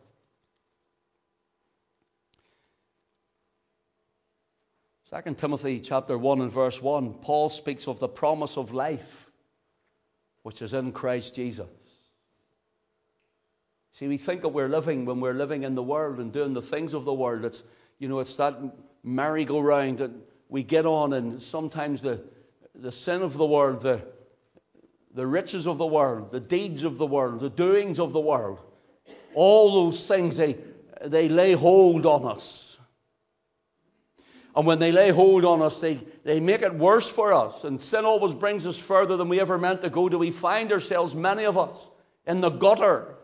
[5.06, 9.28] Second Timothy chapter 1 and verse 1, Paul speaks of the promise of life
[10.44, 11.68] which is in Christ Jesus.
[13.94, 16.62] See, we think that we're living when we're living in the world and doing the
[16.62, 17.46] things of the world.
[17.46, 17.64] It's,
[18.00, 18.58] you know, it's that
[19.04, 20.12] merry-go-round that
[20.50, 22.22] we get on, and sometimes the,
[22.76, 24.02] the sin of the world, the,
[25.14, 28.60] the riches of the world, the deeds of the world, the doings of the world,
[29.34, 30.58] all those things, they,
[31.06, 32.78] they lay hold on us.
[34.56, 37.64] And when they lay hold on us, they, they make it worse for us.
[37.64, 40.10] And sin always brings us further than we ever meant to go.
[40.10, 41.78] Do we find ourselves, many of us,
[42.26, 43.16] in the gutter?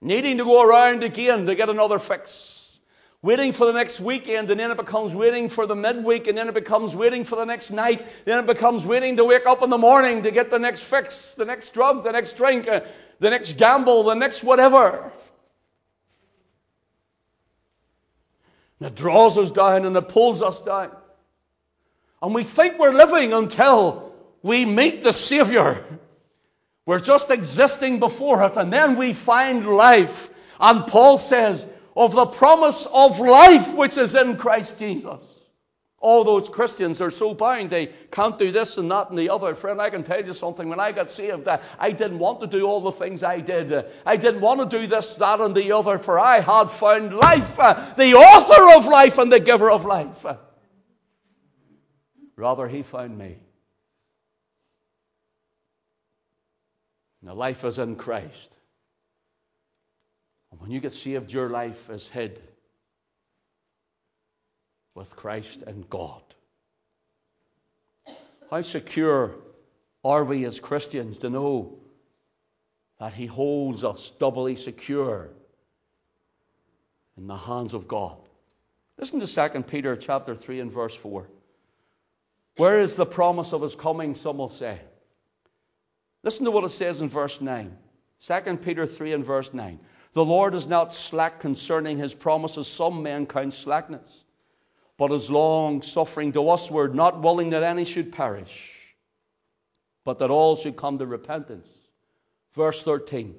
[0.00, 2.53] Needing to go around again to get another fix
[3.24, 6.46] waiting for the next weekend, and then it becomes waiting for the midweek, and then
[6.46, 9.70] it becomes waiting for the next night, then it becomes waiting to wake up in
[9.70, 12.80] the morning to get the next fix, the next drug, the next drink, uh,
[13.20, 15.10] the next gamble, the next whatever.
[18.78, 20.90] And it draws us down and it pulls us down.
[22.20, 25.82] And we think we're living until we meet the Savior.
[26.84, 30.28] We're just existing before it, and then we find life.
[30.60, 35.20] And Paul says, of the promise of life which is in Christ Jesus.
[35.98, 39.54] All those Christians are so bound, they can't do this and that and the other.
[39.54, 40.68] Friend, I can tell you something.
[40.68, 43.86] When I got saved, I didn't want to do all the things I did.
[44.04, 47.58] I didn't want to do this, that, and the other, for I had found life,
[47.58, 50.26] uh, the author of life and the giver of life.
[52.36, 53.38] Rather, he found me.
[57.22, 58.53] Now, life is in Christ.
[60.64, 62.40] When you get saved, your life is hid
[64.94, 66.22] with Christ and God.
[68.50, 69.34] How secure
[70.02, 71.76] are we as Christians to know
[72.98, 75.28] that He holds us doubly secure
[77.18, 78.16] in the hands of God?
[78.96, 81.28] Listen to 2 Peter chapter 3 and verse 4.
[82.56, 84.14] Where is the promise of his coming?
[84.14, 84.80] Some will say.
[86.22, 87.76] Listen to what it says in verse 9.
[88.22, 89.78] 2 Peter 3 and verse 9.
[90.14, 94.22] The Lord is not slack concerning his promises, some men count slackness,
[94.96, 98.94] but is long suffering to usward, not willing that any should perish,
[100.04, 101.68] but that all should come to repentance.
[102.54, 103.34] Verse 13.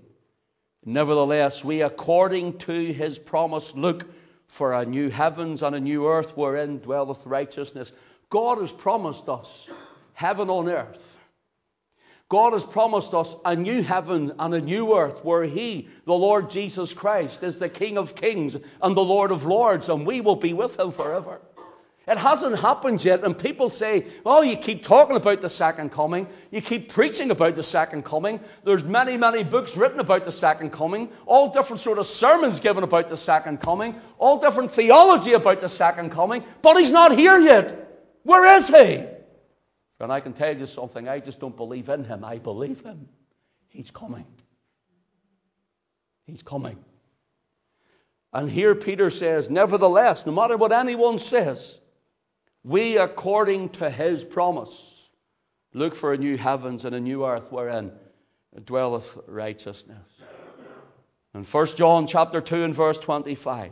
[0.83, 4.05] Nevertheless, we, according to his promise, look
[4.47, 7.93] for a new heavens and a new earth wherein dwelleth righteousness.
[8.29, 9.67] God has promised us
[10.13, 11.14] heaven on earth
[12.29, 16.49] God has promised us a new heaven and a new earth where He, the Lord
[16.49, 20.35] Jesus Christ, is the King of kings and the Lord of lords, and we will
[20.35, 21.39] be with Him forever.
[22.07, 26.27] It hasn't happened yet, and people say, "Oh, you keep talking about the second coming.
[26.51, 28.39] You keep preaching about the second coming.
[28.63, 32.83] There's many, many books written about the second coming, all different sort of sermons given
[32.83, 37.39] about the second coming, all different theology about the second coming, but He's not here
[37.39, 38.03] yet.
[38.23, 39.03] Where is He?
[39.99, 42.23] And I can tell you something, I just don't believe in him.
[42.23, 43.07] I believe him.
[43.69, 44.25] He's coming.
[46.25, 46.77] He's coming.
[48.33, 51.79] And here Peter says, Nevertheless, no matter what anyone says,
[52.63, 55.09] we, according to his promise,
[55.73, 57.91] look for a new heavens and a new earth wherein
[58.65, 60.21] dwelleth righteousness.
[61.33, 63.71] In 1 John chapter 2 and verse 25,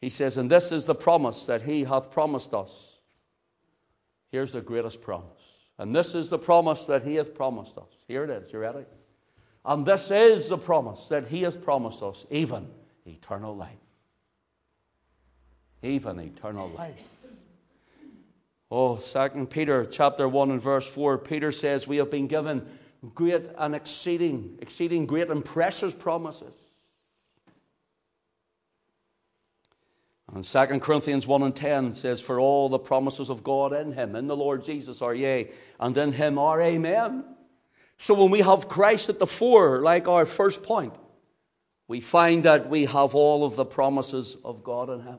[0.00, 2.99] he says, And this is the promise that he hath promised us.
[4.30, 5.26] Here's the greatest promise.
[5.78, 7.88] And this is the promise that he hath promised us.
[8.06, 8.52] Here it is.
[8.52, 8.84] You ready?
[9.64, 12.68] And this is the promise that he has promised us, even
[13.06, 13.72] eternal life.
[15.82, 16.98] Even eternal life.
[18.70, 22.64] Oh, Second Peter chapter 1 and verse 4, Peter says, We have been given
[23.14, 26.54] great and exceeding, exceeding great and precious promises.
[30.32, 34.14] And 2 Corinthians 1 and 10 says, For all the promises of God in him,
[34.14, 37.24] in the Lord Jesus, are yea, and in him are amen.
[37.98, 40.94] So when we have Christ at the fore, like our first point,
[41.88, 45.18] we find that we have all of the promises of God in him.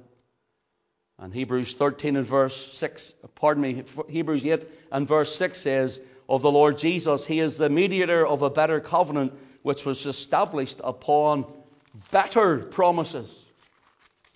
[1.20, 6.42] And Hebrews 13 and verse 6, pardon me, Hebrews 8 and verse 6 says, Of
[6.42, 11.46] the Lord Jesus, he is the mediator of a better covenant, which was established upon
[12.10, 13.51] better promises.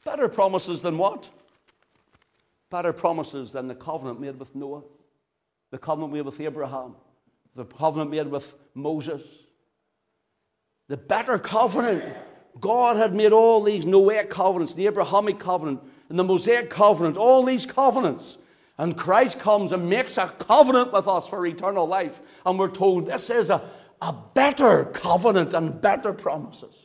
[0.06, 1.28] Better promises than what?
[2.70, 4.84] Better promises than the covenant made with Noah,
[5.72, 6.96] the covenant made with Abraham,
[7.56, 9.24] the covenant made with Moses.
[10.88, 12.04] The better covenant.
[12.60, 17.44] God had made all these Noahic covenants, the Abrahamic covenant, and the Mosaic covenant, all
[17.44, 18.38] these covenants.
[18.78, 22.22] And Christ comes and makes a covenant with us for eternal life.
[22.46, 23.62] And we're told this is a,
[24.02, 26.85] a better covenant and better promises.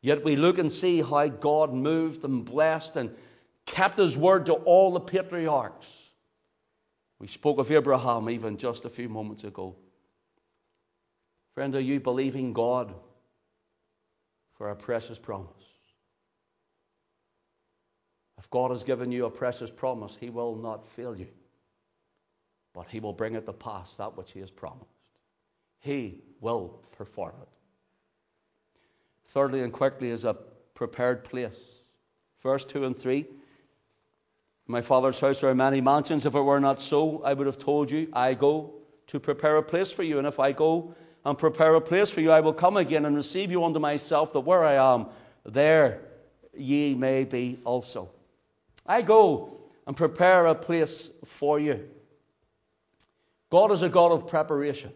[0.00, 3.14] Yet we look and see how God moved and blessed and
[3.66, 5.88] kept his word to all the patriarchs.
[7.18, 9.74] We spoke of Abraham even just a few moments ago.
[11.54, 12.94] Friend, are you believing God
[14.56, 15.50] for a precious promise?
[18.38, 21.26] If God has given you a precious promise, He will not fail you,
[22.72, 24.84] but He will bring it to pass that which He has promised.
[25.80, 27.48] He will perform it.
[29.28, 30.36] Thirdly and quickly is a
[30.74, 31.58] prepared place.
[32.42, 33.26] Verse 2 and 3.
[34.66, 36.26] My father's house are many mansions.
[36.26, 38.74] If it were not so, I would have told you, I go
[39.08, 40.18] to prepare a place for you.
[40.18, 43.16] And if I go and prepare a place for you, I will come again and
[43.16, 45.06] receive you unto myself, that where I am,
[45.44, 46.02] there
[46.54, 48.10] ye may be also.
[48.86, 51.88] I go and prepare a place for you.
[53.50, 54.92] God is a God of preparation.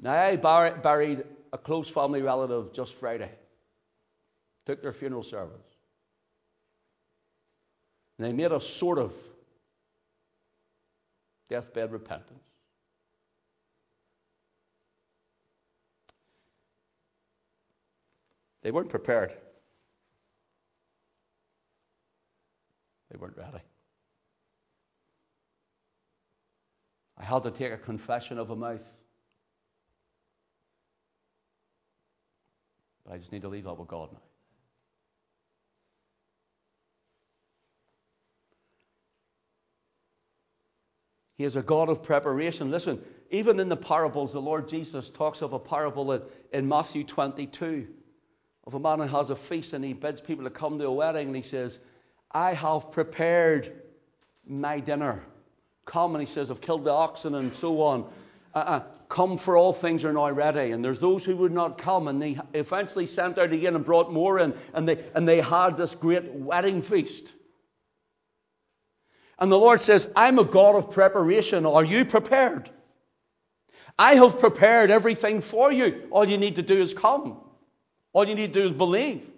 [0.00, 3.30] Now, I buried a close family relative just Friday.
[4.66, 5.56] Took their funeral service.
[8.16, 9.12] And they made a sort of
[11.48, 12.44] deathbed repentance.
[18.62, 19.32] They weren't prepared.
[23.10, 23.62] They weren't ready.
[27.16, 28.82] I had to take a confession of a mouth.
[33.08, 34.18] But I just need to leave that with God now.
[41.36, 42.70] He is a God of preparation.
[42.70, 46.20] Listen, even in the parables, the Lord Jesus talks of a parable
[46.52, 47.86] in, Matthew 22
[48.64, 50.92] of a man who has a feast and he bids people to come to a
[50.92, 51.78] wedding and he says,
[52.32, 53.82] I have prepared
[54.46, 55.22] my dinner.
[55.86, 58.10] Come, and he says, I've killed the oxen and so on.
[58.54, 60.72] Uh, uh, come, for all things are now ready.
[60.72, 64.12] And there's those who would not come, and they eventually sent out again and brought
[64.12, 67.32] more in, and they, and they had this great wedding feast.
[69.38, 71.64] And the Lord says, I'm a God of preparation.
[71.64, 72.70] Are you prepared?
[73.98, 76.08] I have prepared everything for you.
[76.10, 77.40] All you need to do is come.
[78.12, 79.28] All you need to do is believe.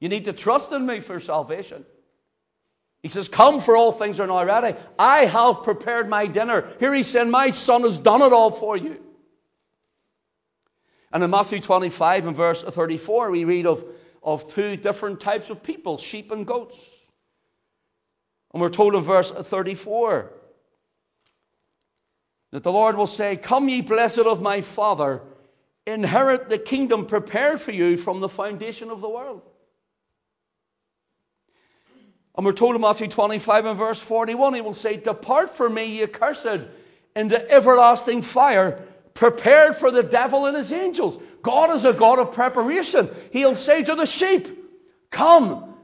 [0.00, 1.84] You need to trust in me for salvation.
[3.02, 4.78] He says, Come, for all things are now ready.
[4.98, 6.68] I have prepared my dinner.
[6.78, 9.00] Here he said, My son has done it all for you.
[11.12, 13.84] And in Matthew 25 and verse 34, we read of,
[14.22, 16.78] of two different types of people sheep and goats.
[18.52, 20.30] And we're told in verse 34
[22.52, 25.22] that the Lord will say, Come, ye blessed of my Father,
[25.86, 29.42] inherit the kingdom prepared for you from the foundation of the world.
[32.36, 35.84] And we're told in Matthew 25 and verse 41, he will say, Depart from me,
[35.84, 36.66] ye cursed,
[37.14, 38.82] into everlasting fire,
[39.14, 41.22] prepared for the devil and his angels.
[41.42, 43.10] God is a God of preparation.
[43.30, 44.48] He'll say to the sheep,
[45.10, 45.74] Come,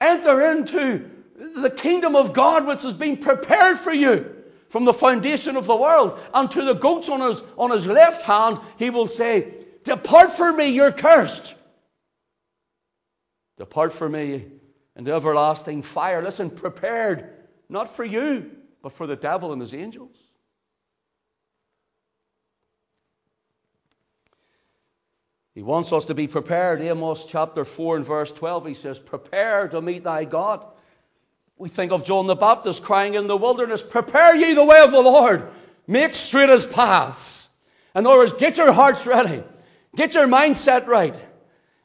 [0.00, 4.34] enter into the kingdom of God which has been prepared for you
[4.68, 6.18] from the foundation of the world.
[6.34, 10.56] And to the goats on his, on his left hand, he will say, Depart from
[10.56, 11.54] me, you're cursed.
[13.56, 14.46] Depart from me,
[14.96, 16.22] and everlasting fire.
[16.22, 17.34] Listen, prepared
[17.68, 18.50] not for you,
[18.82, 20.16] but for the devil and his angels.
[25.54, 26.82] He wants us to be prepared.
[26.82, 30.66] Amos chapter 4 and verse 12, he says, Prepare to meet thy God.
[31.56, 34.90] We think of John the Baptist crying in the wilderness, Prepare ye the way of
[34.90, 35.48] the Lord,
[35.86, 37.48] make straight his paths.
[37.94, 39.42] In other words, get your hearts ready,
[39.94, 41.18] get your mindset right,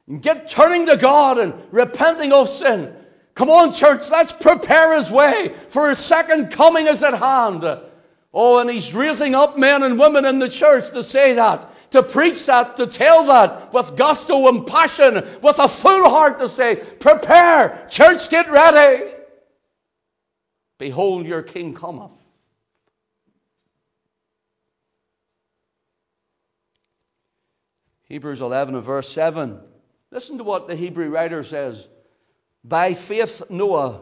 [0.07, 2.93] and get turning to God and repenting of sin.
[3.33, 7.63] Come on, church, let's prepare his way, for his second coming is at hand.
[8.33, 12.01] Oh, and he's raising up men and women in the church to say that to
[12.01, 16.77] preach that, to tell that with gusto and passion, with a full heart to say,
[16.77, 19.11] prepare, church, get ready.
[20.79, 22.11] Behold, your king cometh.
[28.03, 29.59] Hebrews 11 and verse 7.
[30.11, 31.87] Listen to what the Hebrew writer says.
[32.63, 34.01] By faith, Noah,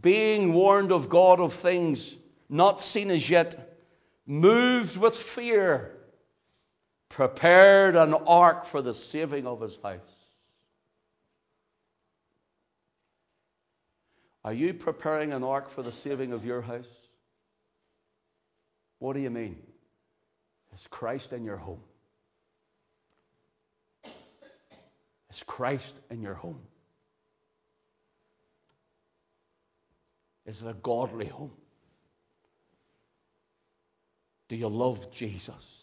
[0.00, 2.16] being warned of God of things
[2.48, 3.78] not seen as yet,
[4.26, 5.92] moved with fear
[7.12, 10.00] prepared an ark for the saving of his house.
[14.44, 16.88] Are you preparing an ark for the saving of your house?
[18.98, 19.56] What do you mean?
[20.74, 21.80] Is Christ in your home?
[25.30, 26.60] Is Christ in your home?
[30.46, 31.52] Is it a godly home?
[34.48, 35.82] Do you love Jesus?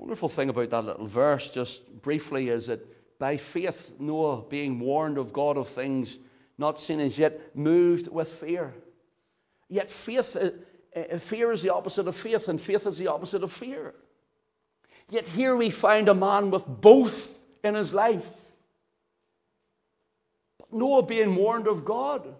[0.00, 2.80] wonderful thing about that little verse, just briefly, is that
[3.18, 6.18] by faith, Noah, being warned of God of things
[6.56, 8.74] not seen as yet, moved with fear.
[9.68, 10.50] Yet faith, uh,
[10.98, 13.94] uh, fear is the opposite of faith, and faith is the opposite of fear.
[15.10, 18.28] Yet here we find a man with both in his life.
[20.72, 22.34] Noah being warned of God.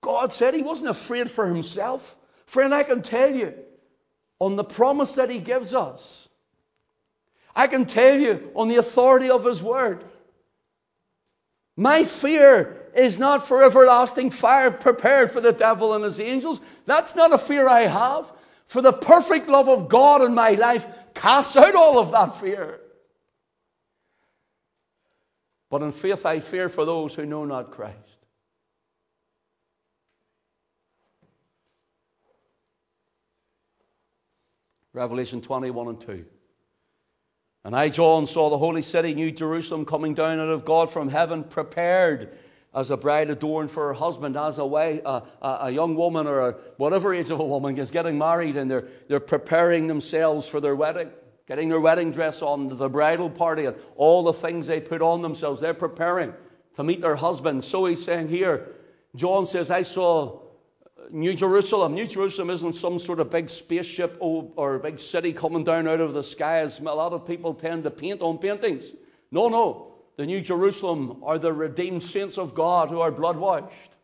[0.00, 2.16] God said he wasn't afraid for himself.
[2.46, 3.54] Friend, I can tell you,
[4.40, 6.28] on the promise that He gives us.
[7.54, 10.04] I can tell you on the authority of His Word.
[11.76, 16.60] My fear is not for everlasting fire prepared for the devil and his angels.
[16.86, 18.32] That's not a fear I have.
[18.66, 22.80] For the perfect love of God in my life casts out all of that fear.
[25.70, 27.96] But in faith, I fear for those who know not Christ.
[34.94, 36.24] Revelation 21 and 2.
[37.64, 41.08] And I, John, saw the holy city, New Jerusalem, coming down out of God from
[41.08, 42.36] heaven, prepared
[42.74, 46.48] as a bride adorned for her husband, as a, way, a, a, young woman or
[46.48, 50.60] a, whatever age of a woman is getting married, and they're, they're preparing themselves for
[50.60, 51.10] their wedding,
[51.48, 55.22] getting their wedding dress on, the bridal party, and all the things they put on
[55.22, 55.60] themselves.
[55.60, 56.34] They're preparing
[56.76, 57.64] to meet their husband.
[57.64, 58.68] So he's saying here,
[59.16, 60.40] John says, I saw
[60.98, 61.94] uh, New Jerusalem.
[61.94, 65.88] New Jerusalem isn't some sort of big spaceship oh, or a big city coming down
[65.88, 68.92] out of the sky as a lot of people tend to paint on paintings.
[69.30, 69.94] No, no.
[70.16, 73.96] The New Jerusalem are the redeemed saints of God who are blood washed.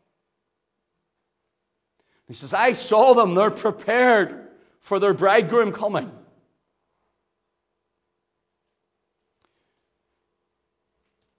[2.27, 3.35] He says, I saw them.
[3.35, 4.49] They're prepared
[4.81, 6.11] for their bridegroom coming.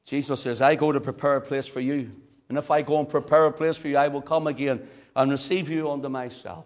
[0.06, 2.12] Jesus says, I go to prepare a place for you.
[2.47, 5.32] And if I go and prepare a place for you, I will come again and
[5.32, 6.66] receive you unto myself,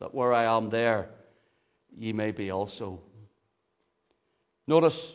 [0.00, 1.08] that where I am there,
[1.96, 3.00] ye may be also.
[4.66, 5.14] Notice,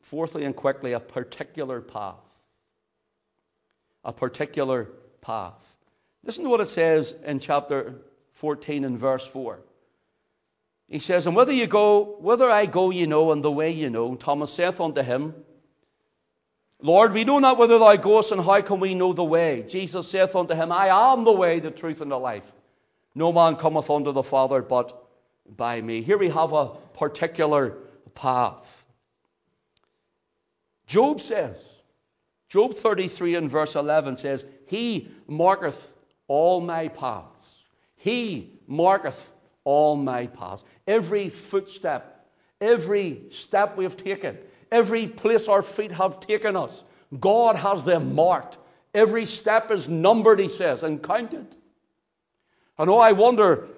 [0.00, 2.14] fourthly and quickly, a particular path.
[4.04, 4.88] A particular
[5.22, 5.54] path.
[6.24, 7.94] Listen to what it says in chapter
[8.32, 9.60] 14 and verse 4.
[10.88, 13.88] He says, And whither you go, whither I go, you know, and the way you
[13.88, 14.14] know.
[14.14, 15.34] Thomas saith unto him,
[16.80, 19.64] Lord, we know not whither thou goest, and how can we know the way?
[19.66, 22.50] Jesus saith unto him, I am the way, the truth, and the life.
[23.14, 25.06] No man cometh unto the Father but
[25.56, 26.02] by me.
[26.02, 27.78] Here we have a particular
[28.14, 28.84] path.
[30.86, 31.56] Job says,
[32.48, 35.88] Job 33 and verse 11 says, He marketh
[36.28, 37.58] all my paths.
[37.96, 39.30] He marketh
[39.64, 40.62] all my paths.
[40.86, 42.28] Every footstep,
[42.60, 44.38] every step we have taken,
[44.70, 46.84] Every place our feet have taken us,
[47.18, 48.58] God has them marked.
[48.94, 51.54] Every step is numbered, he says, and counted.
[52.78, 53.68] And oh, I wonder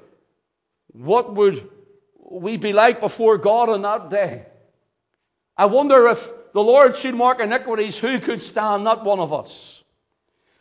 [0.93, 1.69] what would
[2.31, 4.47] we be like before God on that day?
[5.57, 8.85] I wonder if the Lord should mark iniquities, who could stand?
[8.85, 9.83] Not one of us.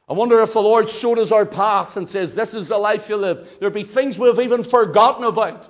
[0.10, 3.10] I wonder if the Lord showed us our paths and says, This is the life
[3.10, 3.58] you live.
[3.60, 5.68] There'd be things we've even forgotten about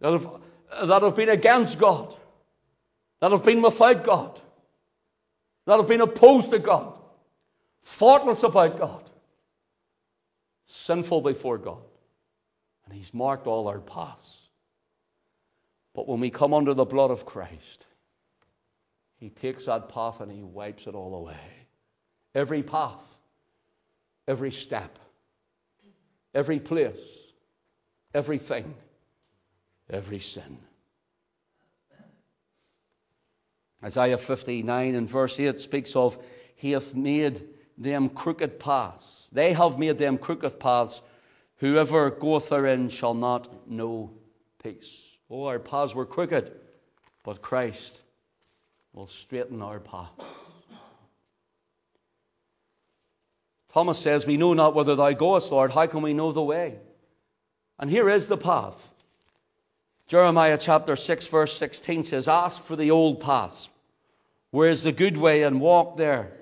[0.00, 0.28] that have,
[0.84, 2.16] that have been against God
[3.20, 4.40] that have been without God,
[5.66, 6.98] that have been opposed to God,
[7.84, 9.10] thoughtless about God,
[10.66, 11.82] sinful before God.
[12.84, 14.38] And He's marked all our paths.
[15.94, 17.86] But when we come under the blood of Christ,
[19.18, 21.36] He takes that path and He wipes it all away.
[22.34, 23.16] Every path,
[24.26, 24.98] every step,
[26.34, 27.00] every place,
[28.14, 28.74] everything,
[29.90, 30.58] every sin.
[33.82, 36.18] Isaiah 59 and verse 8 speaks of,
[36.54, 39.28] He hath made them crooked paths.
[39.32, 41.00] They have made them crooked paths.
[41.56, 44.12] Whoever goeth therein shall not know
[44.62, 45.16] peace.
[45.30, 46.52] Oh, our paths were crooked,
[47.24, 48.02] but Christ
[48.92, 50.10] will straighten our path.
[53.72, 55.70] Thomas says, We know not whither thou goest, Lord.
[55.70, 56.78] How can we know the way?
[57.78, 58.89] And here is the path.
[60.10, 63.68] Jeremiah chapter 6, verse 16 says, Ask for the old paths.
[64.50, 66.32] Where is the good way, and walk there,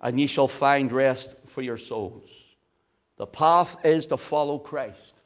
[0.00, 2.30] and ye shall find rest for your souls.
[3.16, 5.20] The path is to follow Christ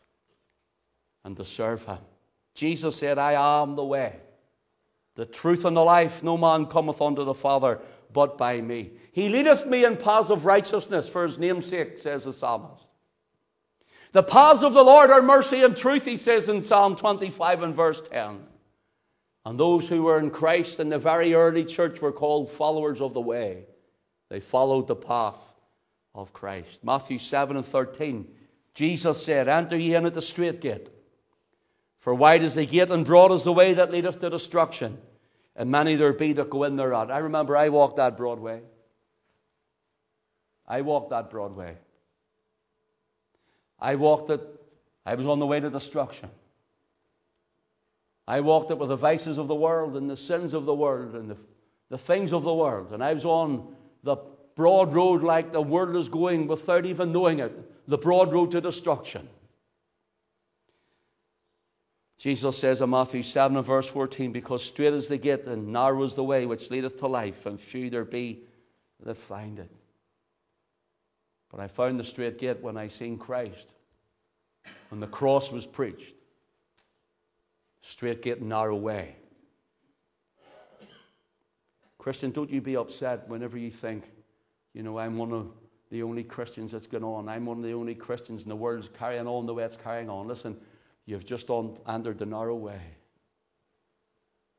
[1.23, 1.99] and to serve Him.
[2.55, 4.17] Jesus said, I am the way,
[5.15, 6.23] the truth, and the life.
[6.23, 7.79] No man cometh unto the Father
[8.11, 8.93] but by me.
[9.13, 12.89] He leadeth me in paths of righteousness for his name's sake, says the psalmist.
[14.13, 17.75] The paths of the Lord are mercy and truth, he says in Psalm 25 and
[17.75, 18.41] verse 10.
[19.45, 23.15] And those who were in Christ in the very early church were called followers of
[23.15, 23.65] the way.
[24.29, 25.41] They followed the path
[26.15, 26.85] of Christ.
[26.85, 28.29] Matthew 7 and 13.
[28.75, 30.91] Jesus said, Enter ye in at the strait gate.
[31.99, 34.99] For wide is the gate and broad is the way that leadeth to destruction
[35.55, 37.11] and many there be that go in thereat.
[37.11, 38.63] I remember I walked that Broadway.
[40.67, 41.77] I walked that Broadway.
[43.83, 44.41] I walked it,
[45.05, 46.31] I was on the way to destruction.
[48.29, 51.17] I walked it with the vices of the world and the sins of the world
[51.17, 51.37] and the,
[51.91, 52.93] the things of the world.
[52.93, 53.75] And I was on
[54.05, 54.17] the
[54.55, 57.53] broad road like the world is going without even knowing it
[57.89, 59.29] the broad road to destruction.
[62.19, 66.05] Jesus says in Matthew 7 and verse 14, Because strait is the gate and narrow
[66.05, 68.45] is the way which leadeth to life, and few there be
[69.05, 69.69] that find it.
[71.53, 73.73] But I found the strait gate when I seen Christ,
[74.89, 76.15] when the cross was preached.
[77.83, 79.15] Strait gate and narrow way.
[81.99, 84.11] Christian, don't you be upset whenever you think,
[84.75, 85.53] you know, I'm one of
[85.91, 87.29] the only Christians that's going on.
[87.29, 90.11] I'm one of the only Christians in the world carrying on the way it's carrying
[90.11, 90.27] on.
[90.27, 90.57] Listen,
[91.05, 92.81] You've just on, entered the narrow way.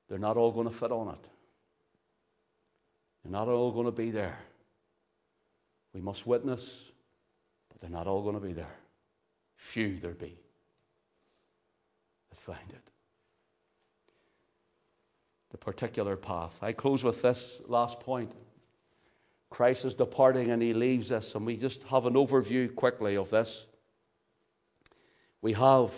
[0.10, 1.28] They're not all going to fit on it.
[3.24, 4.38] They're not all going to be there.
[5.94, 6.82] We must witness,
[7.70, 8.76] but they're not all going to be there.
[9.58, 10.38] Few there be
[12.30, 12.82] that find it.
[15.52, 16.58] The particular path.
[16.62, 18.34] I close with this last point.
[19.52, 23.30] Christ is departing and he leaves us, and we just have an overview quickly of
[23.30, 23.68] this.
[25.44, 25.94] We have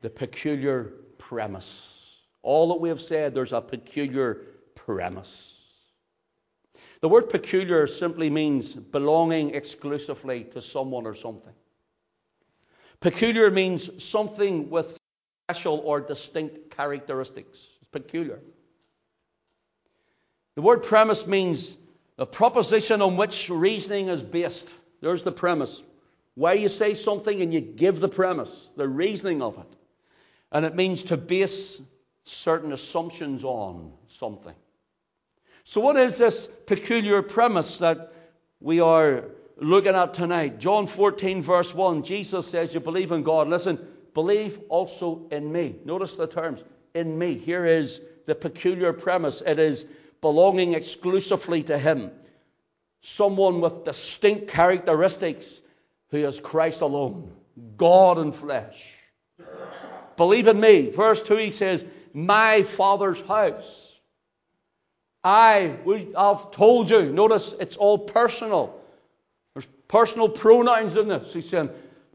[0.00, 2.20] the peculiar premise.
[2.42, 4.40] All that we have said, there's a peculiar
[4.74, 5.53] premise.
[7.04, 11.52] The word peculiar simply means belonging exclusively to someone or something.
[13.00, 14.96] Peculiar means something with
[15.46, 17.58] special or distinct characteristics.
[17.82, 18.40] It's peculiar.
[20.54, 21.76] The word premise means
[22.16, 24.72] the proposition on which reasoning is based.
[25.02, 25.82] There's the premise.
[26.36, 29.76] Why you say something and you give the premise, the reasoning of it.
[30.52, 31.82] And it means to base
[32.24, 34.54] certain assumptions on something.
[35.64, 38.12] So, what is this peculiar premise that
[38.60, 39.24] we are
[39.56, 40.60] looking at tonight?
[40.60, 43.48] John 14, verse 1, Jesus says, You believe in God.
[43.48, 43.78] Listen,
[44.12, 45.76] believe also in me.
[45.86, 47.38] Notice the terms in me.
[47.38, 49.86] Here is the peculiar premise it is
[50.20, 52.10] belonging exclusively to Him.
[53.00, 55.62] Someone with distinct characteristics
[56.10, 57.32] who is Christ alone,
[57.78, 58.98] God in flesh.
[60.18, 60.90] Believe in me.
[60.90, 63.93] Verse 2, he says, My Father's house.
[65.24, 67.10] I would have told you.
[67.10, 68.78] Notice it's all personal.
[69.54, 71.32] There's personal pronouns in this.
[71.32, 71.70] He's saying,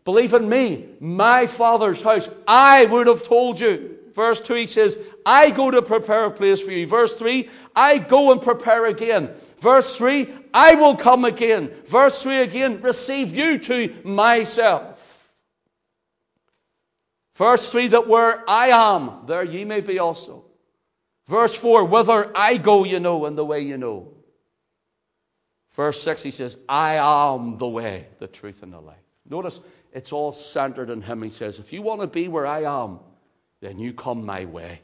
[0.06, 2.30] Believe in me, my Father's house.
[2.48, 3.98] I would have told you.
[4.14, 6.88] Verse 2, he says, I go to prepare a place for you.
[6.88, 9.30] Verse 3, I go and prepare again.
[9.60, 11.72] Verse 3, I will come again.
[11.86, 15.32] Verse 3 again, receive you to myself.
[17.36, 20.49] Verse 3 that where I am, there ye may be also.
[21.30, 24.12] Verse 4, whither I go, you know, and the way you know.
[25.74, 28.98] Verse 6, he says, I am the way, the truth, and the life.
[29.30, 29.60] Notice
[29.94, 31.22] it's all centered in him.
[31.22, 33.00] He says, if you want to be where I am,
[33.62, 34.82] then you come my way.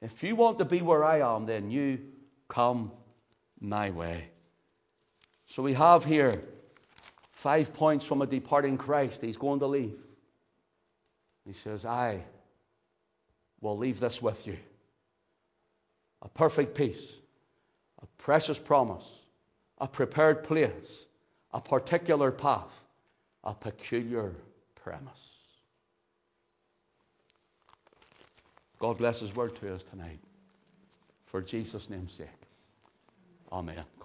[0.00, 1.98] If you want to be where I am, then you
[2.46, 2.92] come
[3.58, 4.28] my way.
[5.46, 6.44] So we have here
[7.32, 9.20] five points from a departing Christ.
[9.20, 9.98] He's going to leave.
[11.44, 12.22] He says, I
[13.66, 14.56] will leave this with you
[16.22, 17.16] a perfect peace,
[18.02, 19.04] a precious promise,
[19.78, 21.06] a prepared place,
[21.52, 22.72] a particular path,
[23.44, 24.34] a peculiar
[24.74, 25.30] premise.
[28.78, 30.20] God bless His word to us tonight.
[31.26, 32.28] For Jesus' name's sake.
[33.52, 33.95] Amen.